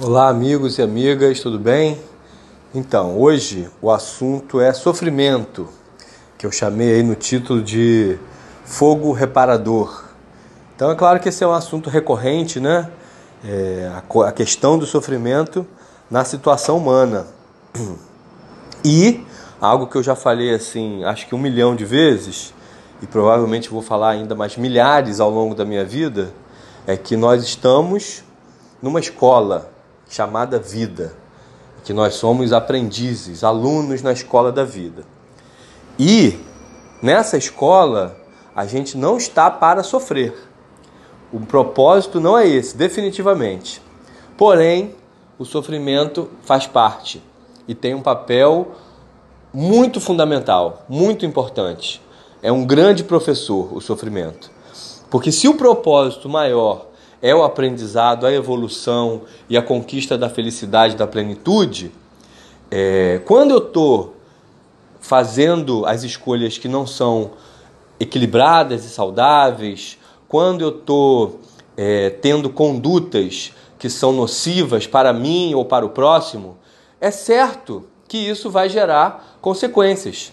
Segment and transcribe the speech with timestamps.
[0.00, 2.00] Olá, amigos e amigas, tudo bem?
[2.72, 5.68] Então, hoje o assunto é sofrimento,
[6.38, 8.16] que eu chamei aí no título de
[8.64, 10.04] fogo reparador.
[10.76, 12.88] Então, é claro que esse é um assunto recorrente, né?
[13.44, 13.90] É,
[14.24, 15.66] a questão do sofrimento
[16.08, 17.26] na situação humana.
[18.84, 19.26] E
[19.60, 22.54] algo que eu já falei assim, acho que um milhão de vezes,
[23.02, 26.32] e provavelmente vou falar ainda mais milhares ao longo da minha vida,
[26.86, 28.22] é que nós estamos
[28.80, 29.76] numa escola
[30.08, 31.14] chamada vida,
[31.84, 35.04] que nós somos aprendizes, alunos na escola da vida.
[35.98, 36.38] E
[37.02, 38.16] nessa escola
[38.54, 40.34] a gente não está para sofrer.
[41.32, 43.82] O propósito não é esse, definitivamente.
[44.36, 44.94] Porém,
[45.38, 47.22] o sofrimento faz parte
[47.68, 48.72] e tem um papel
[49.52, 52.02] muito fundamental, muito importante.
[52.42, 54.50] É um grande professor o sofrimento.
[55.10, 56.87] Porque se o propósito maior
[57.20, 61.92] é o aprendizado, a evolução e a conquista da felicidade, da plenitude,
[62.70, 64.16] é, quando eu estou
[65.00, 67.32] fazendo as escolhas que não são
[67.98, 71.40] equilibradas e saudáveis, quando eu estou
[71.76, 76.58] é, tendo condutas que são nocivas para mim ou para o próximo,
[77.00, 80.32] é certo que isso vai gerar consequências.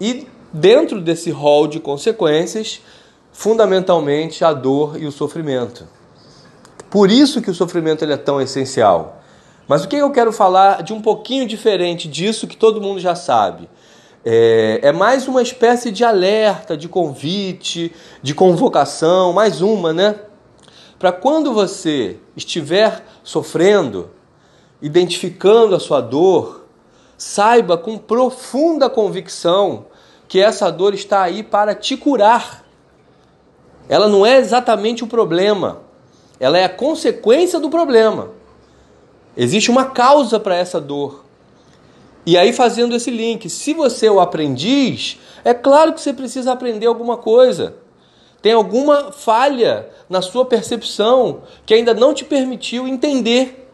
[0.00, 2.80] E dentro desse rol de consequências,
[3.32, 5.86] fundamentalmente a dor e o sofrimento.
[6.94, 9.20] Por isso que o sofrimento ele é tão essencial.
[9.66, 13.16] Mas o que eu quero falar de um pouquinho diferente disso que todo mundo já
[13.16, 13.68] sabe?
[14.24, 20.20] É, é, mais uma espécie de alerta, de convite, de convocação, mais uma, né?
[20.96, 24.10] Para quando você estiver sofrendo,
[24.80, 26.68] identificando a sua dor,
[27.18, 29.86] saiba com profunda convicção
[30.28, 32.64] que essa dor está aí para te curar.
[33.88, 35.82] Ela não é exatamente o problema
[36.38, 38.30] ela é a consequência do problema.
[39.36, 41.24] Existe uma causa para essa dor.
[42.26, 46.52] E aí, fazendo esse link, se você é o aprendiz, é claro que você precisa
[46.52, 47.76] aprender alguma coisa.
[48.40, 53.70] Tem alguma falha na sua percepção que ainda não te permitiu entender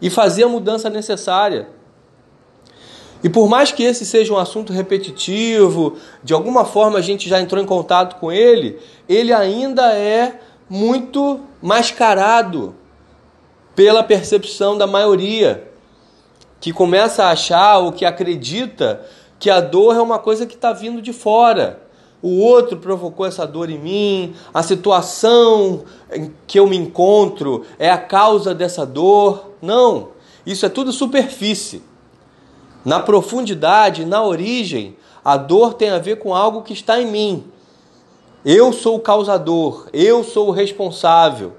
[0.00, 1.68] e fazer a mudança necessária.
[3.22, 7.40] E por mais que esse seja um assunto repetitivo, de alguma forma a gente já
[7.40, 10.40] entrou em contato com ele, ele ainda é
[10.72, 12.74] muito mascarado
[13.76, 15.70] pela percepção da maioria,
[16.58, 19.06] que começa a achar ou que acredita
[19.38, 21.82] que a dor é uma coisa que está vindo de fora.
[22.22, 27.90] O outro provocou essa dor em mim, a situação em que eu me encontro é
[27.90, 29.50] a causa dessa dor.
[29.60, 30.08] Não,
[30.46, 31.82] isso é tudo superfície.
[32.82, 37.44] Na profundidade, na origem, a dor tem a ver com algo que está em mim,
[38.44, 41.52] eu sou o causador, eu sou o responsável.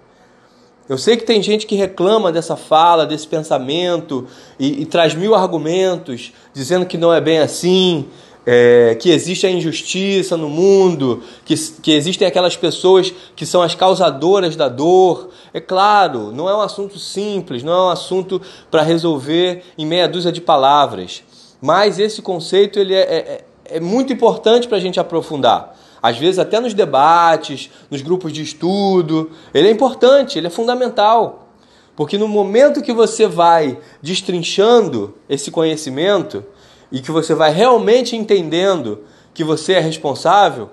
[0.88, 4.28] Eu sei que tem gente que reclama dessa fala, desse pensamento
[4.60, 8.06] e, e traz mil argumentos dizendo que não é bem assim,
[8.46, 13.74] é, que existe a injustiça no mundo, que, que existem aquelas pessoas que são as
[13.74, 15.30] causadoras da dor.
[15.54, 20.08] É claro, não é um assunto simples, não é um assunto para resolver em meia
[20.08, 21.24] dúzia de palavras.
[21.62, 26.38] Mas esse conceito ele é, é, é muito importante para a gente aprofundar às vezes
[26.38, 29.32] até nos debates, nos grupos de estudo.
[29.54, 31.48] Ele é importante, ele é fundamental.
[31.96, 36.44] Porque no momento que você vai destrinchando esse conhecimento
[36.92, 40.72] e que você vai realmente entendendo que você é responsável,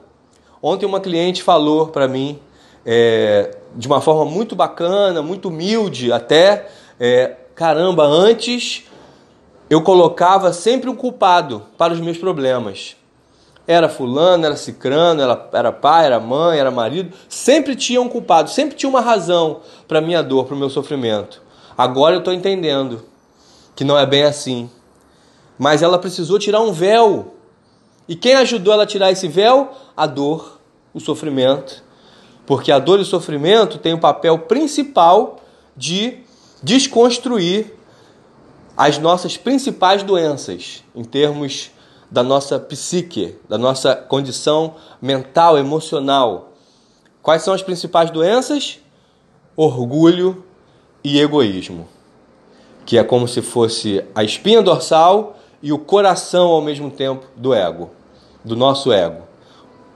[0.61, 2.41] ontem uma cliente falou para mim
[2.85, 6.67] é, de uma forma muito bacana, muito humilde até,
[6.99, 8.85] é, caramba, antes
[9.71, 12.97] eu colocava sempre um culpado para os meus problemas
[13.71, 18.51] era fulano, era cicrano, era, era pai, era mãe, era marido, sempre tinha um culpado,
[18.51, 21.41] sempre tinha uma razão para minha dor, para o meu sofrimento.
[21.79, 23.05] Agora eu estou entendendo
[23.77, 24.69] que não é bem assim.
[25.57, 27.35] Mas ela precisou tirar um véu.
[28.09, 29.71] E quem ajudou ela a tirar esse véu?
[29.97, 30.59] A dor,
[30.93, 31.85] o sofrimento.
[32.45, 35.39] Porque a dor e o sofrimento têm o papel principal
[35.77, 36.19] de
[36.61, 37.73] desconstruir
[38.81, 41.71] as nossas principais doenças em termos
[42.11, 46.55] da nossa psique, da nossa condição mental, emocional.
[47.21, 48.81] Quais são as principais doenças?
[49.55, 50.43] Orgulho
[51.05, 51.87] e egoísmo,
[52.87, 57.53] que é como se fosse a espinha dorsal e o coração ao mesmo tempo do
[57.53, 57.91] ego,
[58.43, 59.25] do nosso ego.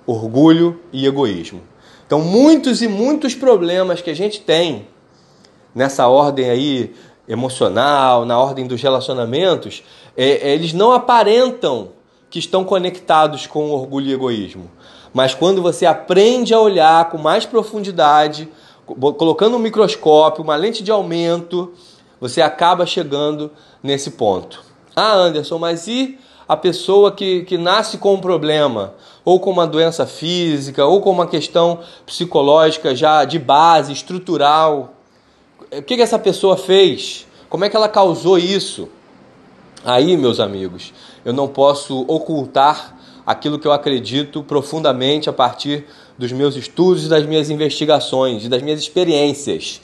[0.07, 1.63] Orgulho e egoísmo.
[2.07, 4.89] Então, muitos e muitos problemas que a gente tem
[5.75, 6.95] nessa ordem aí
[7.29, 9.83] emocional, na ordem dos relacionamentos,
[10.17, 11.89] é, eles não aparentam
[12.29, 14.71] que estão conectados com orgulho e egoísmo.
[15.13, 18.49] Mas quando você aprende a olhar com mais profundidade,
[18.85, 21.73] colocando um microscópio, uma lente de aumento,
[22.21, 23.51] você acaba chegando
[23.83, 24.63] nesse ponto.
[24.95, 26.19] Ah, Anderson, mas e
[26.49, 28.95] a pessoa que, que nasce com um problema,
[29.25, 34.95] ou com uma doença física, ou com uma questão psicológica já de base, estrutural?
[35.77, 37.27] O que, que essa pessoa fez?
[37.49, 38.89] Como é que ela causou isso?
[39.85, 40.95] Aí, meus amigos,
[41.25, 45.85] eu não posso ocultar aquilo que eu acredito profundamente a partir
[46.17, 49.81] dos meus estudos, das minhas investigações e das minhas experiências.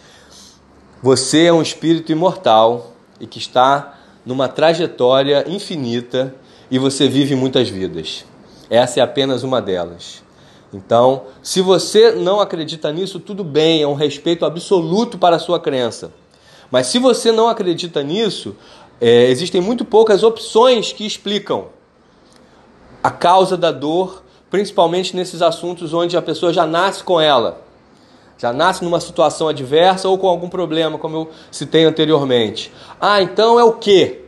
[1.03, 6.33] Você é um espírito imortal e que está numa trajetória infinita
[6.71, 8.25] e você vive muitas vidas.
[8.69, 10.23] Essa é apenas uma delas.
[10.73, 15.59] Então, se você não acredita nisso, tudo bem, é um respeito absoluto para a sua
[15.59, 16.13] crença.
[16.71, 18.57] Mas se você não acredita nisso,
[19.01, 21.67] é, existem muito poucas opções que explicam
[23.03, 27.63] a causa da dor, principalmente nesses assuntos onde a pessoa já nasce com ela,
[28.39, 32.73] já nasce numa situação adversa ou com algum problema, como eu citei anteriormente.
[33.01, 34.25] Ah, então é o quê?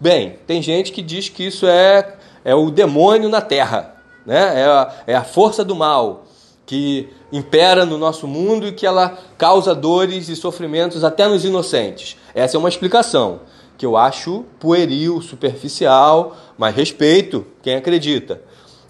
[0.00, 3.97] Bem, tem gente que diz que isso é, é o demônio na terra,
[4.28, 4.60] né?
[4.60, 6.24] é, a, é a força do mal
[6.66, 12.14] que impera no nosso mundo e que ela causa dores e sofrimentos até nos inocentes.
[12.34, 13.40] Essa é uma explicação
[13.78, 18.42] que eu acho pueril, superficial, mas respeito quem acredita.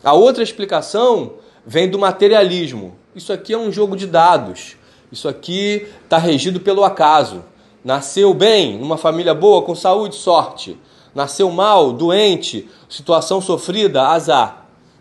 [0.02, 2.96] A outra explicação vem do materialismo.
[3.14, 4.76] Isso aqui é um jogo de dados.
[5.12, 7.44] Isso aqui está regido pelo acaso.
[7.84, 10.76] Nasceu bem, numa família boa, com saúde, sorte.
[11.14, 14.57] Nasceu mal, doente, situação sofrida, azar.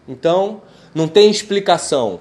[0.07, 0.62] Então,
[0.94, 2.19] não tem explicação.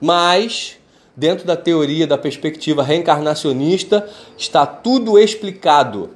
[0.00, 0.76] Mas,
[1.16, 6.10] dentro da teoria, da perspectiva reencarnacionista, está tudo explicado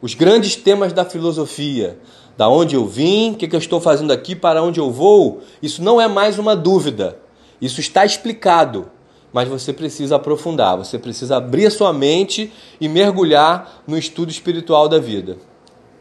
[0.00, 1.98] os grandes temas da filosofia,
[2.36, 5.40] da onde eu vim, o que, que eu estou fazendo aqui, para onde eu vou,
[5.60, 7.18] isso não é mais uma dúvida.
[7.60, 8.88] Isso está explicado,
[9.32, 14.88] mas você precisa aprofundar, você precisa abrir a sua mente e mergulhar no estudo espiritual
[14.88, 15.36] da vida,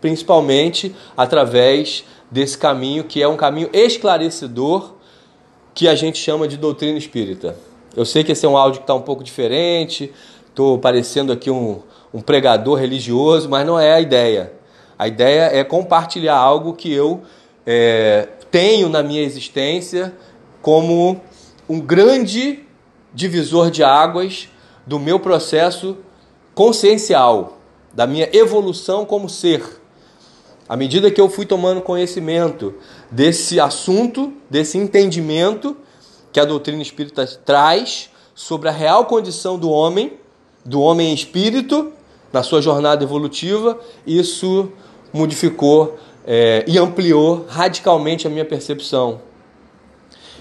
[0.02, 4.94] principalmente através desse caminho que é um caminho esclarecedor
[5.74, 7.56] que a gente chama de doutrina espírita.
[7.96, 10.12] Eu sei que esse é um áudio que está um pouco diferente,
[10.50, 11.82] estou parecendo aqui um,
[12.14, 14.54] um pregador religioso, mas não é a ideia.
[14.98, 17.22] A ideia é compartilhar algo que eu
[17.66, 20.14] é, tenho na minha existência
[20.62, 21.22] como
[21.70, 22.66] um grande
[23.14, 24.50] divisor de águas
[24.86, 25.98] do meu processo
[26.56, 27.60] consciencial,
[27.94, 29.77] da minha evolução como ser.
[30.70, 32.74] À medida que eu fui tomando conhecimento
[33.10, 35.78] desse assunto, desse entendimento
[36.32, 40.14] que a doutrina espírita traz sobre a real condição do homem,
[40.66, 41.94] do homem espírito,
[42.34, 44.70] na sua jornada evolutiva, isso
[45.14, 49.22] modificou é, e ampliou radicalmente a minha percepção.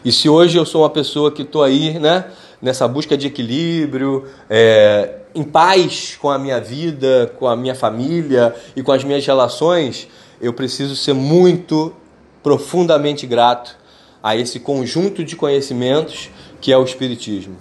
[0.04, 2.26] E se hoje eu sou uma pessoa que estou aí, né,
[2.60, 8.56] nessa busca de equilíbrio, é, em paz com a minha vida, com a minha família
[8.74, 10.08] e com as minhas relações,
[10.40, 11.94] eu preciso ser muito
[12.42, 13.76] profundamente grato
[14.22, 17.56] a esse conjunto de conhecimentos que é o Espiritismo,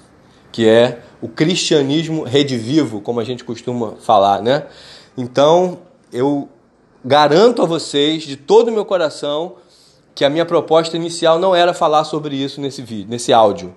[0.54, 4.64] que é o cristianismo redivivo, como a gente costuma falar, né?
[5.18, 5.80] Então,
[6.14, 6.48] eu
[7.04, 9.58] garanto a vocês de todo o meu coração
[10.16, 13.76] que a minha proposta inicial não era falar sobre isso nesse vídeo, nesse áudio,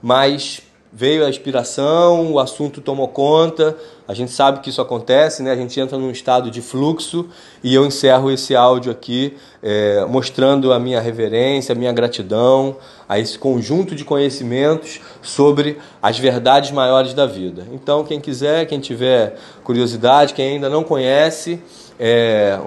[0.00, 3.76] mas veio a inspiração, o assunto tomou conta,
[4.08, 5.52] a gente sabe que isso acontece, né?
[5.52, 7.28] a gente entra num estado de fluxo
[7.62, 12.76] e eu encerro esse áudio aqui é, mostrando a minha reverência, a minha gratidão
[13.08, 17.66] a esse conjunto de conhecimentos sobre as verdades maiores da vida.
[17.72, 21.62] Então, quem quiser, quem tiver curiosidade, quem ainda não conhece,
[21.98, 22.58] é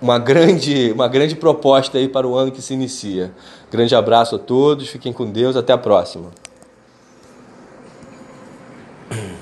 [0.00, 3.32] uma grande, uma grande proposta aí para o ano que se inicia.
[3.70, 6.30] Grande abraço a todos, fiquem com Deus, até a próxima.
[9.10, 9.30] mm